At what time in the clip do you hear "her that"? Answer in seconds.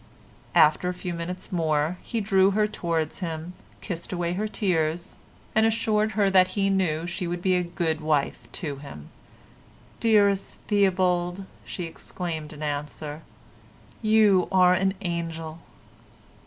6.13-6.47